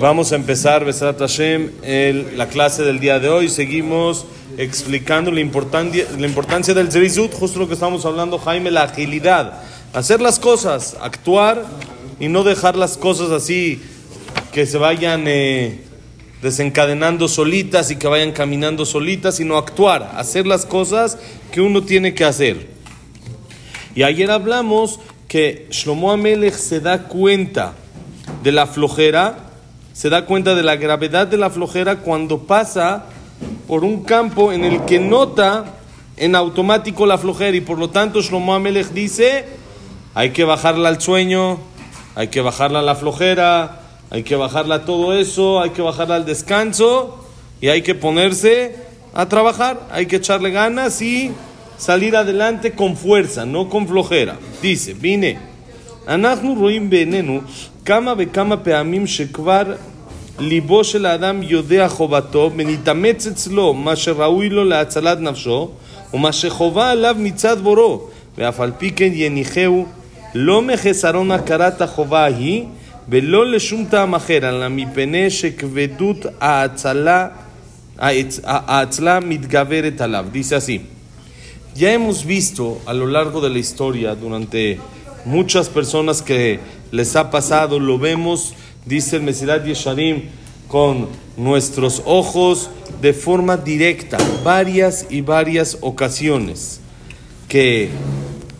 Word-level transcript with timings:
Vamos 0.00 0.30
a 0.30 0.36
empezar, 0.36 0.84
Besrat 0.84 1.18
Hashem, 1.18 1.72
el- 1.82 2.38
la 2.38 2.46
clase 2.46 2.84
del 2.84 3.00
día 3.00 3.18
de 3.18 3.28
hoy. 3.28 3.48
Seguimos 3.48 4.26
explicando 4.56 5.32
la 5.32 5.40
importancia, 5.40 6.06
la 6.16 6.26
importancia 6.26 6.72
del 6.72 6.92
Zerizut, 6.92 7.32
justo 7.34 7.58
lo 7.58 7.66
que 7.66 7.74
estamos 7.74 8.04
hablando, 8.06 8.38
Jaime, 8.38 8.70
la 8.70 8.84
agilidad. 8.84 9.60
Hacer 9.92 10.20
las 10.20 10.38
cosas, 10.38 10.96
actuar 11.00 11.64
y 12.20 12.28
no 12.28 12.44
dejar 12.44 12.76
las 12.76 12.96
cosas 12.96 13.30
así 13.32 13.82
que 14.52 14.66
se 14.66 14.78
vayan 14.78 15.24
eh, 15.26 15.80
desencadenando 16.42 17.26
solitas 17.26 17.90
y 17.90 17.96
que 17.96 18.06
vayan 18.06 18.30
caminando 18.30 18.86
solitas, 18.86 19.34
sino 19.36 19.56
actuar, 19.56 20.12
hacer 20.16 20.46
las 20.46 20.64
cosas 20.64 21.18
que 21.50 21.60
uno 21.60 21.82
tiene 21.82 22.14
que 22.14 22.24
hacer. 22.24 22.68
Y 23.96 24.04
ayer 24.04 24.30
hablamos 24.30 25.00
que 25.28 25.66
Shlomo 25.70 26.12
Amelech 26.12 26.54
se 26.54 26.80
da 26.80 27.04
cuenta 27.04 27.74
de 28.42 28.52
la 28.52 28.66
flojera, 28.66 29.38
se 29.92 30.08
da 30.08 30.26
cuenta 30.26 30.54
de 30.54 30.62
la 30.62 30.76
gravedad 30.76 31.26
de 31.26 31.36
la 31.36 31.50
flojera 31.50 31.96
cuando 31.96 32.40
pasa 32.40 33.06
por 33.66 33.84
un 33.84 34.04
campo 34.04 34.52
en 34.52 34.64
el 34.64 34.84
que 34.84 35.00
nota 35.00 35.64
en 36.16 36.34
automático 36.34 37.06
la 37.06 37.18
flojera 37.18 37.56
y 37.56 37.60
por 37.60 37.78
lo 37.78 37.90
tanto 37.90 38.20
Shlomo 38.20 38.54
Amelech 38.54 38.88
dice, 38.88 39.46
hay 40.14 40.30
que 40.30 40.44
bajarla 40.44 40.88
al 40.88 41.00
sueño, 41.00 41.58
hay 42.14 42.28
que 42.28 42.40
bajarla 42.40 42.78
a 42.78 42.82
la 42.82 42.94
flojera, 42.94 43.80
hay 44.10 44.22
que 44.22 44.36
bajarla 44.36 44.76
a 44.76 44.84
todo 44.84 45.18
eso, 45.18 45.60
hay 45.60 45.70
que 45.70 45.82
bajarla 45.82 46.16
al 46.16 46.24
descanso 46.24 47.26
y 47.60 47.68
hay 47.68 47.82
que 47.82 47.94
ponerse 47.94 48.76
a 49.12 49.28
trabajar, 49.28 49.80
hay 49.90 50.06
que 50.06 50.16
echarle 50.16 50.50
ganas 50.50 51.02
y 51.02 51.32
salir 51.77 52.15
adelante 52.15 52.71
con 52.75 52.95
fuerza, 52.95 53.45
no 53.45 53.69
con 53.69 53.87
flojera. 53.87 54.35
Dice, 54.61 54.93
vine, 54.93 55.37
אנחנו 56.07 56.53
רואים 56.53 56.89
בעינינו 56.89 57.39
כמה 57.85 58.13
וכמה 58.17 58.57
פעמים 58.57 59.07
שכבר 59.07 59.63
ליבו 60.39 60.83
של 60.83 61.05
האדם 61.05 61.43
יודע 61.43 61.87
חובתו 61.87 62.51
ונתאמץ 62.57 63.27
אצלו 63.27 63.73
מה 63.73 63.95
שראוי 63.95 64.49
לו 64.49 64.63
להצלת 64.63 65.19
נפשו 65.19 65.69
ומה 66.13 66.31
שחובה 66.31 66.91
עליו 66.91 67.15
מצד 67.19 67.61
בורו 67.61 68.01
ואף 68.37 68.59
על 68.59 68.71
פי 68.77 68.91
כן 68.91 69.09
יניחהו 69.13 69.85
לא 70.35 70.61
מחסרון 70.61 71.31
הכרת 71.31 71.81
החובה 71.81 72.19
ההיא 72.23 72.63
ולא 73.09 73.45
לשום 73.51 73.85
טעם 73.89 74.15
אחר 74.15 74.37
אלא 74.49 74.67
מפני 74.69 75.29
שכבדות 75.29 76.25
ההצלה, 76.41 77.27
ההצ- 77.99 78.39
ההצלה 78.43 79.19
מתגברת 79.19 80.01
עליו. 80.01 80.25
Dice 80.33 80.37
así. 80.67 80.94
Ya 81.76 81.92
hemos 81.92 82.24
visto 82.24 82.80
a 82.86 82.94
lo 82.94 83.06
largo 83.06 83.42
de 83.42 83.50
la 83.50 83.58
historia, 83.58 84.14
durante 84.14 84.80
muchas 85.26 85.68
personas 85.68 86.22
que 86.22 86.58
les 86.90 87.14
ha 87.16 87.30
pasado, 87.30 87.78
lo 87.78 87.98
vemos, 87.98 88.54
dice 88.86 89.16
el 89.16 89.22
Mesirat 89.22 89.66
Yesharim, 89.66 90.22
con 90.68 91.06
nuestros 91.36 92.02
ojos 92.06 92.70
de 93.02 93.12
forma 93.12 93.58
directa, 93.58 94.16
varias 94.42 95.08
y 95.10 95.20
varias 95.20 95.76
ocasiones, 95.82 96.80
que 97.46 97.90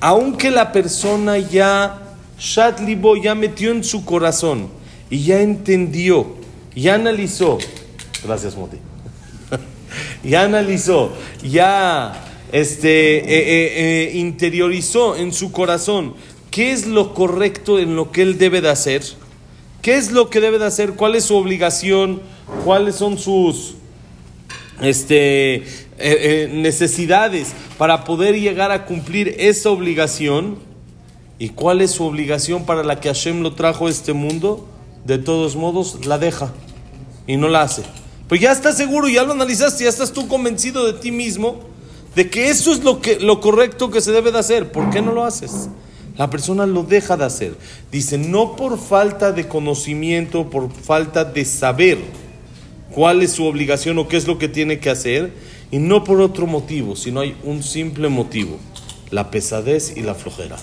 aunque 0.01 0.51
la 0.51 0.70
persona 0.70 1.39
ya, 1.39 2.19
Shatlibo 2.39 3.17
ya 3.17 3.34
metió 3.34 3.70
en 3.70 3.83
su 3.83 4.05
corazón 4.05 4.69
y 5.08 5.23
ya 5.23 5.41
entendió, 5.41 6.34
ya 6.75 6.97
analizó, 6.97 7.56
gracias 8.23 8.55
Moti, 8.58 8.77
ya 10.23 10.42
analizó, 10.42 11.12
ya 11.42 12.26
este, 12.52 13.19
eh, 13.19 13.25
eh, 13.28 14.11
eh, 14.14 14.16
interiorizó 14.16 15.16
en 15.16 15.33
su 15.33 15.52
corazón 15.52 16.14
qué 16.50 16.72
es 16.72 16.86
lo 16.86 17.12
correcto 17.12 17.78
en 17.78 17.97
lo 17.97 18.12
que 18.12 18.22
él 18.22 18.39
debe 18.39 18.61
de 18.61 18.70
hacer, 18.70 19.02
qué 19.83 19.97
es 19.97 20.12
lo 20.12 20.30
que 20.30 20.41
debe 20.41 20.58
de 20.58 20.67
hacer, 20.67 20.92
cuál 20.92 21.14
es 21.14 21.24
su 21.24 21.36
obligación, 21.36 22.22
cuáles 22.64 22.94
son 22.94 23.19
sus 23.19 23.74
este, 24.80 25.64
necesidades 26.52 27.52
para 27.79 28.05
poder 28.05 28.39
llegar 28.39 28.70
a 28.70 28.86
cumplir 28.86 29.35
esa 29.39 29.70
obligación 29.70 30.58
y 31.39 31.51
cuál 31.51 31.83
es 31.83 31.90
su 31.90 32.05
obligación 32.05 32.64
para 32.64 32.85
la 32.85 33.01
que 33.01 33.08
Hashem 33.08 33.42
lo 33.42 33.55
trajo 33.55 33.86
a 33.86 33.90
este 33.90 34.12
mundo, 34.12 34.67
de 35.05 35.18
todos 35.18 35.56
modos 35.56 36.06
la 36.06 36.18
deja 36.18 36.52
y 37.27 37.36
no 37.36 37.48
la 37.48 37.62
hace. 37.62 37.83
Pues 38.29 38.40
ya 38.40 38.52
estás 38.52 38.77
seguro, 38.77 39.08
ya 39.08 39.24
lo 39.24 39.33
analizaste, 39.33 39.85
ya 39.85 39.90
estás 39.90 40.12
tú 40.12 40.27
convencido 40.27 40.90
de 40.90 40.98
ti 40.98 41.12
mismo 41.12 41.76
de 42.17 42.31
que 42.31 42.49
eso 42.49 42.73
es 42.73 42.83
lo, 42.83 43.01
que, 43.03 43.21
lo 43.21 43.43
correcto 43.43 43.91
que 43.91 44.01
se 44.01 44.11
debe 44.11 44.33
de 44.33 44.39
hacer. 44.39 44.73
¿Por 44.73 44.89
qué 44.89 45.03
no 45.03 45.13
lo 45.13 45.25
haces? 45.25 45.69
La 46.17 46.31
persona 46.31 46.65
lo 46.65 46.83
deja 46.83 47.19
de 47.19 47.27
hacer. 47.27 47.55
Dice, 47.93 48.17
no 48.17 48.57
por 48.57 48.79
falta 48.81 49.33
de 49.33 49.47
conocimiento, 49.47 50.49
por 50.49 50.73
falta 50.73 51.25
de 51.27 51.45
saber 51.45 51.99
cuál 52.91 53.23
es 53.23 53.33
su 53.33 53.45
obligación 53.45 53.99
o 53.99 54.09
qué 54.09 54.17
es 54.17 54.27
lo 54.27 54.39
que 54.39 54.49
tiene 54.49 54.79
que 54.79 54.89
hacer, 54.89 55.35
y 55.71 55.77
no 55.79 56.05
por 56.05 56.23
otro 56.23 56.47
motivo, 56.47 56.97
sino 56.97 57.21
hay 57.21 57.37
un 57.45 57.63
simple 57.63 58.09
motivo, 58.09 58.57
la 59.11 59.31
pesadez 59.31 59.95
y 59.95 60.01
la 60.01 60.15
flojera. 60.15 60.57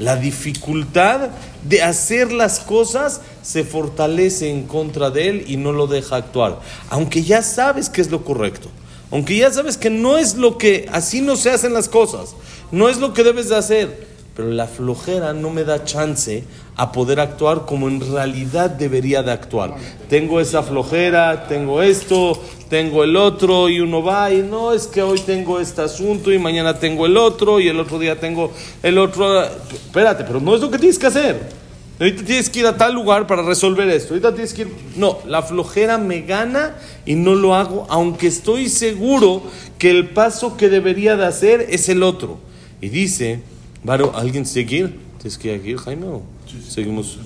La 0.00 0.16
dificultad 0.16 1.28
de 1.62 1.82
hacer 1.82 2.32
las 2.32 2.58
cosas 2.58 3.20
se 3.42 3.62
fortalece 3.62 4.50
en 4.50 4.64
contra 4.64 5.10
de 5.10 5.28
él 5.28 5.44
y 5.46 5.56
no 5.56 5.70
lo 5.70 5.86
deja 5.86 6.16
actuar. 6.16 6.58
Aunque 6.88 7.22
ya 7.22 7.42
sabes 7.42 7.88
que 7.88 8.00
es 8.00 8.10
lo 8.10 8.24
correcto. 8.24 8.70
Aunque 9.10 9.36
ya 9.36 9.52
sabes 9.52 9.76
que 9.76 9.90
no 9.90 10.18
es 10.18 10.36
lo 10.36 10.56
que, 10.56 10.88
así 10.92 11.20
no 11.20 11.36
se 11.36 11.50
hacen 11.50 11.72
las 11.72 11.88
cosas. 11.88 12.34
No 12.70 12.88
es 12.88 12.98
lo 12.98 13.12
que 13.12 13.24
debes 13.24 13.48
de 13.48 13.56
hacer. 13.56 14.08
Pero 14.36 14.50
la 14.50 14.66
flojera 14.66 15.32
no 15.32 15.50
me 15.50 15.64
da 15.64 15.84
chance 15.84 16.44
a 16.76 16.92
poder 16.92 17.20
actuar 17.20 17.66
como 17.66 17.88
en 17.88 18.00
realidad 18.00 18.70
debería 18.70 19.22
de 19.22 19.32
actuar. 19.32 19.74
Tengo 20.08 20.40
esa 20.40 20.62
flojera, 20.62 21.46
tengo 21.48 21.82
esto, 21.82 22.40
tengo 22.70 23.04
el 23.04 23.16
otro 23.16 23.68
y 23.68 23.80
uno 23.80 24.02
va 24.02 24.32
y 24.32 24.42
no 24.42 24.72
es 24.72 24.86
que 24.86 25.02
hoy 25.02 25.18
tengo 25.20 25.60
este 25.60 25.82
asunto 25.82 26.32
y 26.32 26.38
mañana 26.38 26.78
tengo 26.78 27.04
el 27.04 27.16
otro 27.16 27.60
y 27.60 27.68
el 27.68 27.78
otro 27.80 27.98
día 27.98 28.18
tengo 28.18 28.52
el 28.82 28.96
otro. 28.96 29.42
Espérate, 29.42 30.24
pero 30.24 30.40
no 30.40 30.54
es 30.54 30.60
lo 30.60 30.70
que 30.70 30.78
tienes 30.78 30.98
que 30.98 31.08
hacer. 31.08 31.59
Ahorita 31.99 32.23
tienes 32.25 32.49
que 32.49 32.59
ir 32.59 32.67
a 32.67 32.75
tal 32.75 32.93
lugar 32.93 33.25
para 33.25 33.41
resolver 33.41 33.87
esto. 33.89 34.13
Ahorita 34.13 34.33
tienes 34.33 34.53
que 34.53 34.63
ir. 34.63 34.67
No, 34.97 35.19
la 35.25 35.41
flojera 35.41 35.97
me 35.97 36.21
gana 36.21 36.75
y 37.05 37.15
no 37.15 37.35
lo 37.35 37.55
hago, 37.55 37.85
aunque 37.89 38.27
estoy 38.27 38.67
seguro 38.67 39.43
que 39.77 39.91
el 39.91 40.09
paso 40.09 40.57
que 40.57 40.67
debería 40.67 41.15
de 41.15 41.25
hacer 41.25 41.65
es 41.69 41.87
el 41.87 42.03
otro. 42.03 42.37
Y 42.81 42.89
dice, 42.89 43.39
Varo, 43.83 44.11
¿alguien 44.15 44.43
tiene 44.43 44.69
que 44.69 44.75
ir? 44.75 44.99
¿Tienes 45.19 45.37
que 45.37 45.55
ir, 45.55 45.77
Jaime? 45.77 46.05
o 46.07 46.21
Seguimos. 46.69 47.17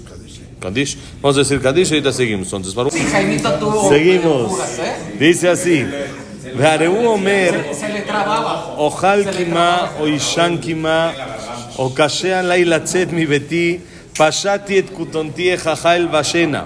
Kadish. 0.60 0.98
Vamos 1.22 1.38
a 1.38 1.40
decir 1.40 1.62
Kadish 1.62 1.90
y 1.90 1.94
ahorita 1.96 2.12
seguimos. 2.14 2.48
Entonces, 2.48 2.76
Varo. 2.76 2.92
Sí, 2.92 3.00
Jaimito 3.00 3.52
tuvo 3.54 3.90
Seguimos. 3.90 4.42
locuras, 4.52 4.80
¿eh? 4.80 5.16
Dice 5.20 5.50
así. 5.50 5.84
Vareu 6.60 6.96
Omer. 7.10 7.72
Se 7.74 7.90
le 7.90 8.02
trababa. 8.02 8.76
אוכל 8.78 9.32
קימה 9.38 9.88
או 10.00 10.08
ישן 10.08 10.58
קימה 10.62 11.12
או 11.78 11.92
קשה 11.96 12.40
עליי 12.40 12.66
לצאת 12.66 13.08
מביתי 13.14 13.78
פשטתי 14.17 14.79
את 14.79 14.85
כותנתי 14.93 15.53
איך 15.53 15.87
אלבשנה 15.87 16.65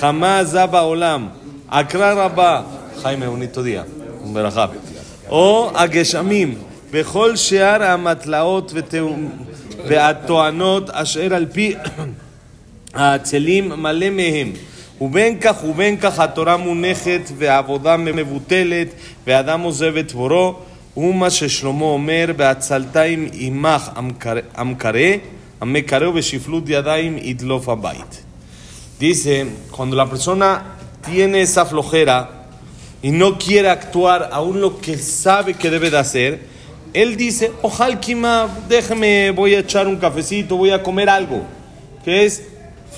חמה 0.00 0.38
עזה 0.38 0.66
בעולם. 0.66 1.28
עקרה 1.68 2.24
רבה. 2.24 2.62
חיים 3.02 3.22
אהונית 3.22 3.52
תודיע. 3.52 3.82
ברכה 4.32 4.66
או 5.28 5.70
הגשמים. 5.74 6.54
בכל 6.90 7.36
שאר 7.36 7.82
המטלאות 7.82 8.72
והטוענות 9.86 10.90
אשר 10.90 11.34
על 11.34 11.46
פי 11.52 11.74
העצלים 12.94 13.68
מלא 13.68 14.10
מהם. 14.10 14.52
ובין 15.00 15.40
כך 15.40 15.64
ובין 15.64 15.96
כך 15.96 16.18
התורה 16.18 16.56
מונחת 16.56 17.32
והעבודה 17.38 17.96
מבוטלת 17.96 18.88
ואדם 19.26 19.60
עוזב 19.60 19.96
את 19.96 20.12
בורו 20.12 20.54
הוא 20.94 21.14
מה 21.14 21.30
ששלמה 21.30 21.84
אומר 21.84 22.30
בעצלתיים 22.36 23.28
עמך 23.32 23.90
המקרא 24.54 25.16
Dice, 28.98 29.46
cuando 29.70 29.96
la 29.96 30.08
persona 30.08 30.76
tiene 31.04 31.40
esa 31.42 31.66
flojera 31.66 32.46
y 33.02 33.10
no 33.10 33.38
quiere 33.38 33.68
actuar 33.68 34.30
aún 34.32 34.60
lo 34.60 34.78
que 34.80 34.98
sabe 34.98 35.54
que 35.54 35.70
debe 35.70 35.90
de 35.90 35.98
hacer, 35.98 36.46
él 36.92 37.16
dice, 37.16 37.52
ojalá, 37.62 38.48
déjeme, 38.68 39.30
voy 39.30 39.54
a 39.54 39.60
echar 39.60 39.86
un 39.86 39.96
cafecito, 39.96 40.56
voy 40.56 40.70
a 40.70 40.82
comer 40.82 41.08
algo, 41.08 41.42
que 42.04 42.24
es 42.24 42.44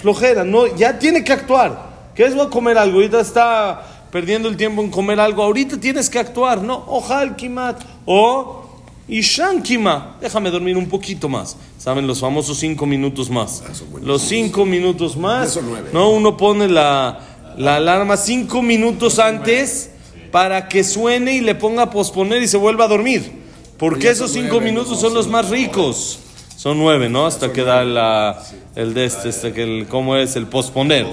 flojera, 0.01 0.45
no, 0.45 0.67
ya 0.77 0.99
tiene 0.99 1.25
que 1.25 1.33
actuar. 1.33 1.91
¿Qué 2.15 2.25
es? 2.25 2.35
Voy 2.35 2.47
a 2.47 2.51
comer 2.51 2.79
algo, 2.79 2.97
ahorita 2.97 3.21
está 3.21 3.83
perdiendo 4.11 4.49
el 4.49 4.57
tiempo 4.57 4.83
en 4.83 4.91
comer 4.91 5.21
algo, 5.21 5.43
ahorita 5.43 5.79
tienes 5.79 6.11
que 6.11 6.19
actuar, 6.19 6.63
no, 6.63 6.85
ojalá, 6.87 7.35
O 8.05 8.60
Ishan 9.11 9.63
Kima, 9.63 10.17
déjame 10.21 10.51
dormir 10.51 10.77
un 10.77 10.89
poquito 10.89 11.29
más. 11.29 11.57
¿Saben 11.79 12.07
los 12.07 12.21
famosos 12.21 12.59
cinco 12.59 12.87
minutos 12.87 13.29
más? 13.29 13.63
Los 14.03 14.23
cinco 14.23 14.65
minutos 14.65 15.17
más. 15.17 15.59
No, 15.93 16.11
uno 16.11 16.37
pone 16.37 16.69
la, 16.69 17.19
la 17.59 17.77
alarma 17.77 18.17
cinco 18.17 18.63
minutos 18.63 19.19
antes 19.19 19.91
para 20.31 20.69
que 20.69 20.85
suene 20.85 21.35
y 21.35 21.41
le 21.41 21.57
ponga 21.57 21.83
a 21.83 21.91
posponer 21.91 22.41
y 22.41 22.47
se 22.47 22.57
vuelva 22.57 22.85
a 22.85 22.89
dormir. 22.89 23.33
Porque 23.79 24.11
esos 24.11 24.31
cinco 24.31 24.61
minutos 24.61 25.01
son 25.01 25.13
los 25.13 25.27
más 25.27 25.51
ricos. 25.51 26.20
Son 26.61 26.79
nueve, 26.79 27.09
¿no? 27.09 27.25
Hasta 27.25 27.55
que 27.55 27.65
da 27.65 27.85
la, 27.85 28.39
el 28.75 28.93
de 28.93 29.07
este, 29.07 29.31
este, 29.31 29.55
que 29.55 29.63
el, 29.63 29.87
¿cómo 29.87 30.15
es? 30.17 30.37
El 30.37 30.47
posponer. 30.47 31.07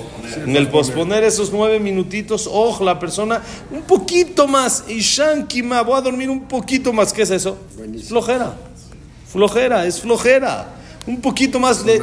En 0.44 0.58
el 0.58 0.68
posponer 0.68 1.24
esos 1.24 1.54
nueve 1.54 1.80
minutitos, 1.80 2.50
ojo, 2.52 2.84
la 2.84 3.00
persona 3.00 3.42
un 3.72 3.84
poquito 3.84 4.46
más, 4.46 4.84
y 4.90 5.00
shankima, 5.00 5.84
voy 5.84 6.00
a 6.00 6.02
dormir 6.02 6.30
un 6.30 6.50
poquito 6.50 6.92
más, 6.92 7.14
¿qué 7.14 7.22
es 7.22 7.32
eso? 7.32 7.58
Flojera, 8.10 8.56
flojera, 9.32 9.86
es 9.86 10.02
flojera. 10.02 10.68
Un 11.08 11.22
poquito 11.22 11.62
más, 11.62 11.86
le, 11.86 12.02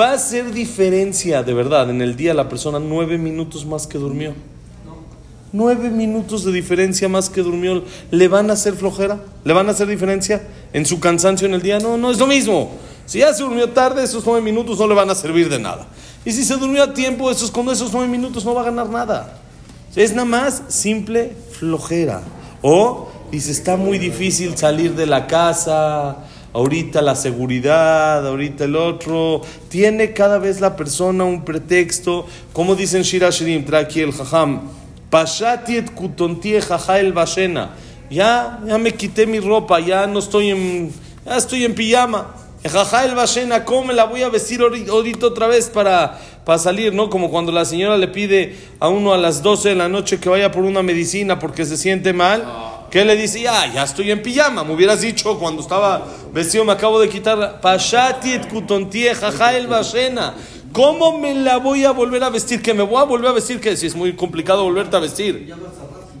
va 0.00 0.12
a 0.12 0.14
hacer 0.14 0.50
diferencia, 0.50 1.42
de 1.42 1.52
verdad, 1.52 1.90
en 1.90 2.00
el 2.00 2.16
día 2.16 2.32
la 2.32 2.48
persona 2.48 2.78
nueve 2.78 3.18
minutos 3.18 3.66
más 3.66 3.86
que 3.86 3.98
durmió. 3.98 4.32
Nueve 5.52 5.90
minutos 5.90 6.42
de 6.42 6.52
diferencia 6.52 7.06
más 7.06 7.28
que 7.28 7.42
durmió, 7.42 7.84
¿le 8.10 8.28
van 8.28 8.48
a 8.48 8.54
hacer 8.54 8.72
flojera? 8.72 9.20
¿Le 9.44 9.52
van 9.52 9.68
a 9.68 9.72
hacer 9.72 9.88
diferencia 9.88 10.40
en 10.72 10.86
su 10.86 11.00
cansancio 11.00 11.46
en 11.46 11.54
el 11.54 11.62
día? 11.62 11.78
No, 11.78 11.96
no 11.96 12.10
es 12.10 12.18
lo 12.18 12.26
mismo. 12.26 12.70
Si 13.06 13.20
ya 13.20 13.32
se 13.32 13.42
durmió 13.42 13.70
tarde, 13.70 14.04
esos 14.04 14.24
nueve 14.26 14.42
minutos 14.42 14.78
no 14.78 14.86
le 14.86 14.94
van 14.94 15.08
a 15.08 15.14
servir 15.14 15.48
de 15.48 15.58
nada. 15.58 15.86
Y 16.24 16.32
si 16.32 16.44
se 16.44 16.56
durmió 16.56 16.82
a 16.82 16.92
tiempo, 16.92 17.30
esos, 17.30 17.50
con 17.50 17.68
esos 17.70 17.92
nueve 17.92 18.08
minutos 18.08 18.44
no 18.44 18.54
va 18.54 18.60
a 18.60 18.64
ganar 18.64 18.90
nada. 18.90 19.38
Es 19.96 20.12
nada 20.12 20.26
más 20.26 20.62
simple 20.68 21.32
flojera. 21.58 22.20
O 22.60 23.08
dice, 23.30 23.50
está 23.50 23.76
muy 23.76 23.98
difícil 23.98 24.56
salir 24.56 24.94
de 24.94 25.06
la 25.06 25.26
casa, 25.26 26.18
ahorita 26.52 27.00
la 27.02 27.16
seguridad, 27.16 28.26
ahorita 28.26 28.64
el 28.64 28.76
otro. 28.76 29.40
Tiene 29.68 30.12
cada 30.12 30.38
vez 30.38 30.60
la 30.60 30.76
persona 30.76 31.24
un 31.24 31.44
pretexto. 31.44 32.26
Como 32.52 32.74
dicen 32.74 33.02
Shira 33.02 33.30
Shirim, 33.30 33.64
trae 33.64 33.84
aquí 33.84 34.00
el 34.00 34.12
jajam. 34.12 34.68
Pashatiet 35.10 35.94
kutontie 35.94 36.60
jajael 36.60 37.12
bashena. 37.12 37.70
Ya, 38.10 38.58
ya 38.66 38.78
me 38.78 38.92
quité 38.92 39.26
mi 39.26 39.38
ropa, 39.38 39.80
ya 39.80 40.06
no 40.06 40.18
estoy 40.18 40.50
en, 40.50 40.92
ya 41.26 41.36
estoy 41.36 41.64
en 41.64 41.74
pijama. 41.74 42.34
Jajael 42.64 43.14
bashena, 43.14 43.64
¿cómo 43.64 43.84
me 43.84 43.94
la 43.94 44.04
voy 44.04 44.22
a 44.22 44.30
vestir 44.30 44.60
ahorita 44.60 45.26
otra 45.26 45.46
vez 45.46 45.68
para, 45.68 46.18
para 46.44 46.58
salir? 46.58 46.92
¿No? 46.92 47.08
Como 47.08 47.30
cuando 47.30 47.52
la 47.52 47.64
señora 47.64 47.96
le 47.96 48.08
pide 48.08 48.56
a 48.80 48.88
uno 48.88 49.12
a 49.12 49.18
las 49.18 49.42
12 49.42 49.70
de 49.70 49.74
la 49.74 49.88
noche 49.88 50.18
que 50.18 50.28
vaya 50.28 50.50
por 50.50 50.64
una 50.64 50.82
medicina 50.82 51.38
porque 51.38 51.64
se 51.64 51.76
siente 51.76 52.12
mal. 52.12 52.44
¿Qué 52.90 53.04
le 53.04 53.14
dice? 53.16 53.42
Ya, 53.42 53.72
ya 53.72 53.84
estoy 53.84 54.10
en 54.10 54.22
pijama. 54.22 54.64
Me 54.64 54.72
hubieras 54.72 55.02
dicho 55.02 55.38
cuando 55.38 55.62
estaba 55.62 56.06
vestido, 56.32 56.64
me 56.64 56.72
acabo 56.72 56.98
de 56.98 57.08
quitar. 57.08 57.60
Pashatiet 57.60 58.48
kutontie 58.48 59.14
jajael 59.14 59.66
bashena. 59.66 60.34
¿Cómo 60.72 61.18
me 61.18 61.34
la 61.34 61.58
voy 61.58 61.84
a 61.84 61.92
volver 61.92 62.22
a 62.24 62.30
vestir? 62.30 62.60
Que 62.60 62.74
me 62.74 62.82
voy 62.82 63.00
a 63.00 63.04
volver 63.04 63.30
a 63.30 63.32
vestir, 63.32 63.60
que 63.60 63.76
si 63.76 63.86
es 63.86 63.94
muy 63.94 64.14
complicado 64.14 64.64
volverte 64.64 64.96
a 64.96 65.00
vestir. 65.00 65.54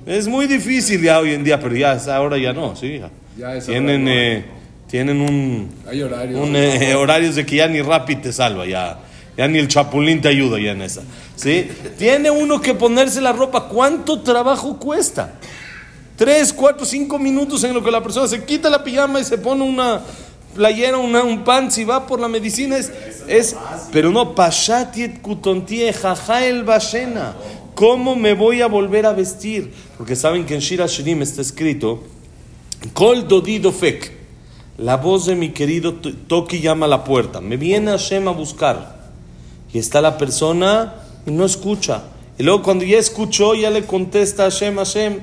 Es 0.08 0.26
muy 0.26 0.46
difícil 0.46 1.02
ya 1.02 1.20
hoy 1.20 1.34
en 1.34 1.44
día, 1.44 1.60
pero 1.60 1.76
ya 1.76 1.92
ahora 2.16 2.38
ya 2.38 2.54
no, 2.54 2.74
sí. 2.74 2.98
tienen, 3.66 4.08
eh, 4.08 4.42
tienen 4.86 5.20
un, 5.20 5.68
Hay 5.86 6.00
horarios. 6.00 6.40
un, 6.40 6.56
eh, 6.56 6.94
horarios 6.96 7.34
de 7.34 7.44
que 7.44 7.56
ya 7.56 7.68
ni 7.68 7.82
Rappi 7.82 8.16
te 8.16 8.32
salva, 8.32 8.64
ya, 8.64 9.00
ya 9.36 9.46
ni 9.46 9.58
el 9.58 9.68
Chapulín 9.68 10.22
te 10.22 10.28
ayuda 10.28 10.58
ya 10.58 10.70
en 10.70 10.80
esa. 10.80 11.02
¿sí? 11.36 11.68
Tiene 11.98 12.30
uno 12.30 12.58
que 12.58 12.72
ponerse 12.72 13.20
la 13.20 13.34
ropa. 13.34 13.68
¿Cuánto 13.68 14.20
trabajo 14.20 14.78
cuesta? 14.78 15.34
Tres, 16.16 16.54
cuatro, 16.54 16.86
cinco 16.86 17.18
minutos 17.18 17.62
en 17.64 17.74
lo 17.74 17.84
que 17.84 17.90
la 17.90 18.02
persona 18.02 18.26
se 18.28 18.42
quita 18.46 18.70
la 18.70 18.82
pijama 18.82 19.20
y 19.20 19.24
se 19.24 19.36
pone 19.36 19.62
una 19.62 20.00
playera, 20.54 20.96
una, 20.96 21.22
un 21.22 21.44
pants 21.44 21.76
y 21.76 21.84
va 21.84 22.06
por 22.06 22.18
la 22.18 22.28
medicina. 22.28 22.78
Es, 22.78 22.90
es 23.28 23.54
pero 23.92 24.10
no, 24.10 24.34
pashatiet 24.34 25.20
kutontie 25.20 25.92
jajael 25.92 26.64
bashena. 26.64 27.34
¿Cómo 27.78 28.16
me 28.16 28.34
voy 28.34 28.60
a 28.60 28.66
volver 28.66 29.06
a 29.06 29.12
vestir? 29.12 29.72
Porque 29.96 30.16
saben 30.16 30.44
que 30.44 30.54
en 30.54 30.58
Shira 30.58 30.88
Shirim 30.88 31.22
está 31.22 31.42
escrito, 31.42 32.02
Kol 32.92 33.28
dodido. 33.28 33.72
La 34.78 34.96
voz 34.96 35.26
de 35.26 35.36
mi 35.36 35.50
querido 35.50 35.94
Toki 35.94 36.58
llama 36.58 36.86
a 36.86 36.88
la 36.88 37.04
puerta. 37.04 37.40
Me 37.40 37.56
viene 37.56 37.92
Hashem 37.92 38.26
a 38.26 38.32
buscar. 38.32 39.12
Y 39.72 39.78
está 39.78 40.00
la 40.00 40.18
persona 40.18 40.96
y 41.24 41.30
no 41.30 41.44
escucha. 41.44 42.02
Y 42.36 42.42
luego 42.42 42.64
cuando 42.64 42.84
ya 42.84 42.98
escuchó, 42.98 43.54
ya 43.54 43.70
le 43.70 43.84
contesta 43.84 44.42
Hashem, 44.42 44.74
Hashem, 44.74 45.20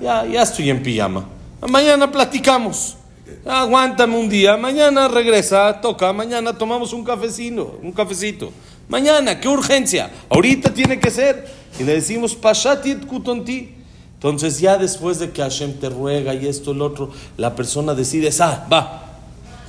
ya, 0.00 0.24
ya 0.24 0.40
estoy 0.40 0.70
en 0.70 0.82
pijama. 0.82 1.28
Mañana 1.68 2.10
platicamos. 2.10 2.96
Aguántame 3.44 4.16
un 4.16 4.30
día, 4.30 4.56
mañana 4.56 5.08
regresa, 5.08 5.78
toca, 5.82 6.10
mañana 6.14 6.56
tomamos 6.56 6.94
un 6.94 7.04
cafecino, 7.04 7.70
un 7.82 7.92
cafecito. 7.92 8.50
Mañana, 8.88 9.40
qué 9.40 9.48
urgencia. 9.48 10.10
Ahorita 10.28 10.72
tiene 10.72 11.00
que 11.00 11.10
ser. 11.10 11.46
Y 11.78 11.84
le 11.84 11.94
decimos, 11.94 12.34
Pashatit 12.34 13.06
kutonti. 13.06 13.74
Entonces 14.14 14.60
ya 14.60 14.78
después 14.78 15.18
de 15.18 15.30
que 15.30 15.42
Hashem 15.42 15.80
te 15.80 15.88
ruega 15.88 16.32
y 16.34 16.46
esto, 16.46 16.70
el 16.70 16.82
otro, 16.82 17.10
la 17.36 17.56
persona 17.56 17.94
decide, 17.94 18.30
ah, 18.40 18.66
va. 18.72 18.98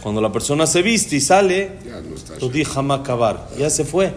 Cuando 0.04 0.22
la 0.22 0.32
persona 0.32 0.68
se 0.68 0.82
viste 0.82 1.16
y 1.16 1.22
sale, 1.22 1.72
lo 2.40 2.50
di 2.50 2.64
jamás 2.64 3.00
acabar. 3.00 3.48
Ya 3.58 3.70
se 3.70 3.86
fue. 3.86 4.14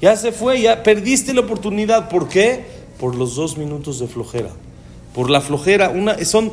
Ya 0.00 0.16
se 0.16 0.32
fue, 0.32 0.62
ya 0.62 0.82
perdiste 0.82 1.34
la 1.34 1.42
oportunidad. 1.42 2.08
¿Por 2.08 2.28
qué? 2.28 2.64
Por 2.98 3.14
los 3.14 3.36
dos 3.36 3.58
minutos 3.58 4.00
de 4.00 4.08
flojera. 4.08 4.50
Por 5.14 5.30
la 5.30 5.40
flojera. 5.40 5.90
Una, 5.90 6.24
son 6.24 6.50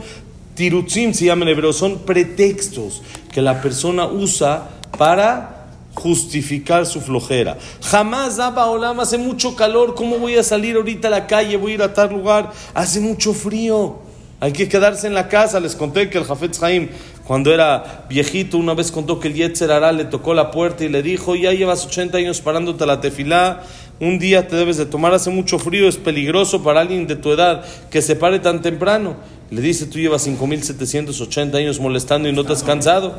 tirutzim, 0.54 1.14
se 1.14 1.26
llaman 1.26 1.48
en 1.48 1.54
hebreo, 1.54 1.72
son 1.72 2.00
pretextos 2.00 3.02
que 3.32 3.42
la 3.42 3.62
persona 3.62 4.06
usa 4.08 4.70
para 4.98 5.57
justificar 5.98 6.86
su 6.86 7.02
flojera. 7.02 7.58
Jamás 7.82 8.38
Abba 8.38 8.68
Olam 8.68 9.00
hace 9.00 9.18
mucho 9.18 9.56
calor, 9.56 9.96
¿cómo 9.96 10.20
voy 10.20 10.36
a 10.36 10.44
salir 10.44 10.76
ahorita 10.76 11.08
a 11.08 11.12
la 11.12 11.28
calle? 11.28 11.58
Voy 11.58 11.72
a 11.72 11.76
ir 11.76 11.82
a 11.82 11.94
tal 11.94 12.12
lugar, 12.12 12.52
hace 12.76 13.00
mucho 13.00 13.34
frío. 13.34 13.98
Hay 14.40 14.54
que 14.54 14.70
quedarse 14.70 15.08
en 15.08 15.16
la 15.16 15.28
casa. 15.28 15.60
Les 15.60 15.76
conté 15.76 16.12
que 16.12 16.20
el 16.20 16.24
Jafetz 16.24 16.62
Haim, 16.62 16.90
cuando 17.26 17.52
era 17.52 18.06
viejito, 18.08 18.60
una 18.60 18.76
vez 18.76 18.92
contó 18.92 19.20
que 19.20 19.30
el 19.30 19.34
Yetzer 19.34 19.72
Hará 19.72 19.92
le 19.92 20.06
tocó 20.06 20.36
la 20.36 20.52
puerta 20.52 20.86
y 20.86 20.90
le 20.90 21.02
dijo: 21.02 21.36
Ya 21.36 21.52
llevas 21.54 21.84
80 21.88 22.20
años 22.20 22.42
parándote 22.42 22.84
a 22.84 22.88
la 22.88 23.02
tefilá. 23.02 23.64
Un 24.00 24.20
día 24.20 24.48
te 24.48 24.56
debes 24.56 24.78
de 24.78 24.86
tomar, 24.86 25.14
hace 25.14 25.30
mucho 25.32 25.58
frío, 25.58 25.88
es 25.88 25.98
peligroso 25.98 26.62
para 26.64 26.82
alguien 26.82 27.08
de 27.08 27.16
tu 27.16 27.32
edad 27.32 27.66
que 27.90 28.02
se 28.02 28.16
pare 28.16 28.40
tan 28.40 28.62
temprano. 28.62 29.16
Le 29.50 29.62
dice, 29.62 29.86
tú 29.88 29.98
llevas 29.98 30.28
5.780 30.28 31.56
años 31.56 31.80
molestando 31.80 32.28
y 32.30 32.34
no 32.34 32.44
te 32.44 32.54
has 32.54 32.64
cansado. 32.64 33.18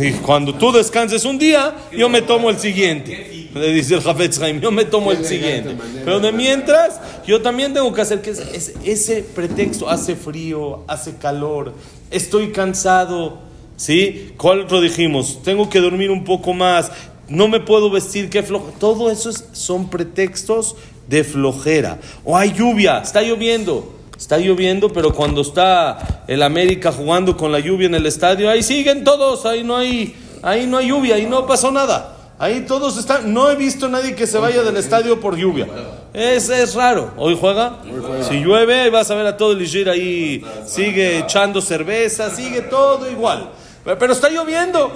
Y 0.00 0.12
cuando 0.12 0.54
tú 0.54 0.72
descanses 0.72 1.24
un 1.24 1.38
día, 1.38 1.74
yo 1.96 2.08
me 2.08 2.22
tomo 2.22 2.48
el 2.48 2.58
siguiente. 2.58 3.48
Le 3.54 3.72
dice 3.72 3.94
el 3.96 4.00
Jafetz 4.02 4.40
Haim, 4.40 4.60
yo 4.60 4.70
me 4.70 4.84
tomo 4.84 5.10
el 5.10 5.24
siguiente. 5.24 5.76
Pero 6.04 6.20
de 6.20 6.32
mientras, 6.32 7.00
yo 7.26 7.42
también 7.42 7.74
tengo 7.74 7.92
que 7.92 8.00
hacer 8.00 8.20
que 8.22 8.30
es- 8.30 8.38
es- 8.38 8.74
ese 8.84 9.22
pretexto, 9.22 9.88
hace 9.88 10.14
frío, 10.16 10.84
hace 10.86 11.16
calor, 11.16 11.74
estoy 12.10 12.52
cansado. 12.52 13.46
¿Sí? 13.76 14.32
¿Cuál 14.36 14.62
otro 14.62 14.80
dijimos? 14.80 15.40
Tengo 15.44 15.70
que 15.70 15.80
dormir 15.80 16.10
un 16.10 16.24
poco 16.24 16.52
más, 16.52 16.90
no 17.28 17.48
me 17.48 17.60
puedo 17.60 17.90
vestir, 17.90 18.28
qué 18.30 18.42
flojo. 18.42 18.72
Todo 18.78 19.10
eso 19.10 19.30
es- 19.30 19.44
son 19.52 19.88
pretextos 19.90 20.76
de 21.06 21.24
flojera. 21.24 21.98
O 22.24 22.36
hay 22.36 22.52
lluvia, 22.52 22.98
está 22.98 23.22
lloviendo. 23.22 23.94
Está 24.16 24.36
lloviendo, 24.38 24.92
pero 24.92 25.14
cuando 25.14 25.42
está 25.42 26.24
el 26.26 26.42
América 26.42 26.90
jugando 26.90 27.36
con 27.36 27.52
la 27.52 27.60
lluvia 27.60 27.86
en 27.86 27.94
el 27.94 28.04
estadio, 28.06 28.50
ahí 28.50 28.62
siguen 28.64 29.04
todos, 29.04 29.46
ahí 29.46 29.62
no 29.62 29.76
hay, 29.76 30.16
ahí 30.42 30.66
no 30.66 30.78
hay 30.78 30.88
lluvia, 30.88 31.14
ahí 31.14 31.26
no 31.26 31.46
pasó 31.46 31.70
nada. 31.70 32.16
Ahí 32.40 32.64
todos 32.66 32.96
están, 32.98 33.32
no 33.32 33.50
he 33.50 33.56
visto 33.56 33.86
a 33.86 33.88
nadie 33.88 34.14
que 34.14 34.26
se 34.26 34.38
vaya 34.38 34.62
del 34.62 34.76
estadio 34.76 35.20
por 35.20 35.36
lluvia. 35.36 35.66
Es, 36.12 36.48
es 36.50 36.74
raro. 36.74 37.12
¿Hoy 37.16 37.36
juega? 37.40 37.78
Si 38.28 38.40
llueve, 38.40 38.90
vas 38.90 39.10
a 39.10 39.14
ver 39.14 39.26
a 39.26 39.36
todo 39.36 39.52
el 39.52 39.62
Ishir 39.62 39.88
ahí, 39.88 40.44
sigue 40.66 41.18
echando 41.18 41.60
cerveza, 41.60 42.30
sigue 42.34 42.60
todo 42.62 43.08
igual. 43.10 43.50
Pero 43.84 44.12
está 44.12 44.28
lloviendo. 44.28 44.90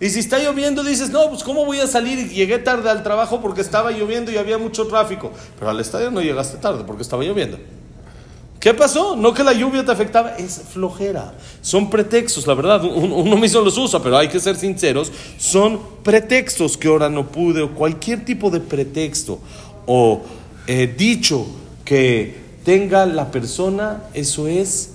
Y 0.00 0.10
si 0.10 0.20
está 0.20 0.38
lloviendo, 0.38 0.84
dices, 0.84 1.10
no, 1.10 1.28
pues 1.28 1.42
¿cómo 1.42 1.64
voy 1.64 1.80
a 1.80 1.86
salir? 1.88 2.28
Llegué 2.30 2.58
tarde 2.58 2.88
al 2.88 3.02
trabajo 3.02 3.40
porque 3.40 3.60
estaba 3.60 3.90
lloviendo 3.90 4.30
y 4.30 4.36
había 4.36 4.56
mucho 4.58 4.86
tráfico. 4.86 5.32
Pero 5.58 5.70
al 5.70 5.80
estadio 5.80 6.10
no 6.10 6.20
llegaste 6.20 6.56
tarde 6.58 6.84
porque 6.86 7.02
estaba 7.02 7.24
lloviendo. 7.24 7.58
¿Qué 8.60 8.74
pasó? 8.74 9.14
No 9.16 9.32
que 9.34 9.44
la 9.44 9.52
lluvia 9.52 9.84
te 9.84 9.92
afectaba, 9.92 10.36
es 10.36 10.62
flojera. 10.72 11.32
Son 11.62 11.90
pretextos, 11.90 12.46
la 12.46 12.54
verdad. 12.54 12.84
un- 12.84 13.12
Uno 13.12 13.36
mismo 13.36 13.60
los 13.60 13.76
usa, 13.78 14.00
pero 14.02 14.16
hay 14.18 14.28
que 14.28 14.40
ser 14.40 14.56
sinceros. 14.56 15.10
Son 15.36 15.80
pretextos 16.02 16.76
que 16.76 16.88
ahora 16.88 17.08
no 17.08 17.26
pude, 17.28 17.62
o 17.62 17.74
cualquier 17.74 18.24
tipo 18.24 18.50
de 18.50 18.60
pretexto 18.60 19.38
o 19.86 20.22
eh, 20.66 20.92
dicho 20.98 21.46
que 21.84 22.36
tenga 22.64 23.06
la 23.06 23.30
persona, 23.30 24.02
eso 24.12 24.46
es 24.48 24.90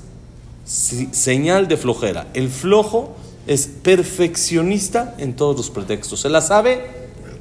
señal 0.65 1.67
de 1.67 1.77
flojera. 1.77 2.27
El 2.33 2.49
flojo 2.49 3.15
es 3.47 3.67
perfeccionista 3.67 5.15
en 5.17 5.35
todos 5.35 5.57
los 5.57 5.69
pretextos. 5.69 6.21
¿Se 6.21 6.29
la 6.29 6.41
sabe? 6.41 6.81